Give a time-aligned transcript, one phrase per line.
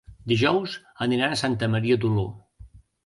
[0.29, 0.73] Dijous
[1.07, 2.25] aniran a Santa Maria d'Oló.